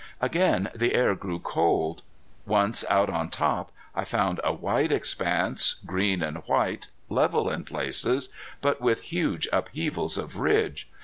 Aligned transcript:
Again 0.19 0.71
the 0.73 0.95
air 0.95 1.13
grew 1.13 1.37
cold. 1.37 2.01
Once 2.47 2.83
out 2.89 3.07
on 3.07 3.29
top 3.29 3.71
I 3.93 4.03
found 4.03 4.41
a 4.43 4.51
wide 4.51 4.91
expanse, 4.91 5.75
green 5.85 6.23
and 6.23 6.37
white, 6.47 6.87
level 7.07 7.51
in 7.51 7.63
places, 7.65 8.29
but 8.61 8.81
with 8.81 9.01
huge 9.03 9.47
upheavals 9.53 10.17
of 10.17 10.37
ridge. 10.39 10.89